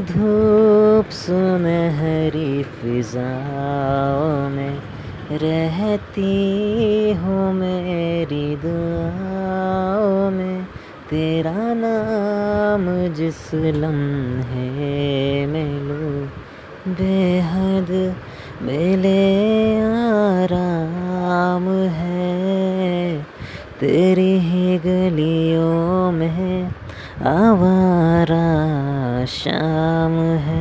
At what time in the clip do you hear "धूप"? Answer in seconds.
0.00-1.10